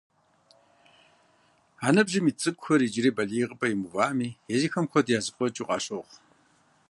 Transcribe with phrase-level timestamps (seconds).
[1.85, 6.09] А ныбжьым ит цӏыкӏухэр иджыри балигъыпӏэ имыувами, езыхэм куэд яхыззфӏэкӏыу къащохъуж.